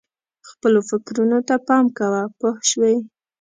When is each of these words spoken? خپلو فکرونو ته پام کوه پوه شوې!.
خپلو 0.49 0.79
فکرونو 0.89 1.39
ته 1.47 1.55
پام 1.67 1.85
کوه 1.97 2.21
پوه 2.37 2.53
شوې!. 2.69 2.95